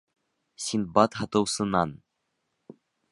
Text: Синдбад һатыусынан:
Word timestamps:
Синдбад 0.67 1.17
һатыусынан: 1.19 1.93